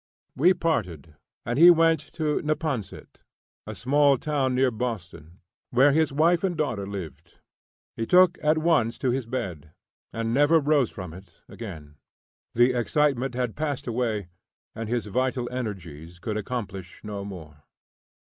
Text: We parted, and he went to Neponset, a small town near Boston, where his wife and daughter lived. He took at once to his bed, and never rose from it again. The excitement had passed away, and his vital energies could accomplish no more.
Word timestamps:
We 0.35 0.55
parted, 0.55 1.13
and 1.45 1.59
he 1.59 1.69
went 1.69 1.99
to 2.13 2.41
Neponset, 2.41 3.21
a 3.67 3.75
small 3.75 4.17
town 4.17 4.55
near 4.55 4.71
Boston, 4.71 5.41
where 5.69 5.91
his 5.91 6.11
wife 6.11 6.43
and 6.43 6.57
daughter 6.57 6.87
lived. 6.87 7.37
He 7.95 8.07
took 8.07 8.39
at 8.41 8.57
once 8.57 8.97
to 8.97 9.11
his 9.11 9.27
bed, 9.27 9.73
and 10.11 10.33
never 10.33 10.59
rose 10.59 10.89
from 10.89 11.13
it 11.13 11.43
again. 11.47 11.97
The 12.55 12.73
excitement 12.73 13.35
had 13.35 13.55
passed 13.55 13.85
away, 13.85 14.29
and 14.73 14.89
his 14.89 15.05
vital 15.05 15.47
energies 15.51 16.17
could 16.17 16.35
accomplish 16.35 17.03
no 17.03 17.23
more. 17.23 17.63